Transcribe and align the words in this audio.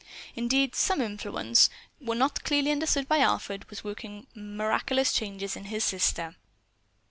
Indeed 0.35 0.73
some 0.73 0.99
influence, 0.99 1.69
not 1.99 2.43
clearly 2.43 2.71
understood 2.71 3.07
by 3.07 3.19
Alfred, 3.19 3.69
was 3.69 3.83
working 3.83 4.25
miraculous 4.33 5.13
changes 5.13 5.55
in 5.55 5.65
his 5.65 5.83
sister. 5.83 6.35